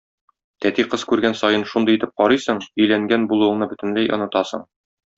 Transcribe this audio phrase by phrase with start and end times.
[0.65, 4.69] Тәти кыз күргән саен шундый итеп карыйсың, өйләнгән булуыңны бөтенләй онытасың!